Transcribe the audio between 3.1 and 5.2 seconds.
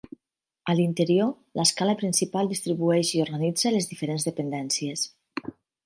i organitza les diferents dependències.